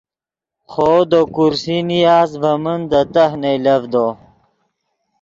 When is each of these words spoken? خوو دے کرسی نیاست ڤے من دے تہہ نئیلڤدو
خوو 0.71 0.99
دے 1.11 1.21
کرسی 1.33 1.77
نیاست 1.87 2.33
ڤے 2.41 2.53
من 2.63 2.79
دے 2.89 3.01
تہہ 3.13 3.33
نئیلڤدو 3.41 4.07